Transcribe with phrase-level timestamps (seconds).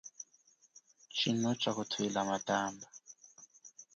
[1.13, 2.87] Tshino tsha kutwila matamba.